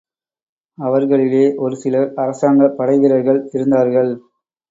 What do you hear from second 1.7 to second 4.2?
சிலர் அரசாங்கப் படைவீரர்கள் இருந்தார்கள்.